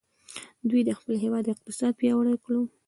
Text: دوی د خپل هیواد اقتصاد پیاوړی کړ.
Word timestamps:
دوی 0.69 0.81
د 0.85 0.89
خپل 0.99 1.15
هیواد 1.23 1.45
اقتصاد 1.53 1.93
پیاوړی 1.99 2.35
کړ. 2.43 2.53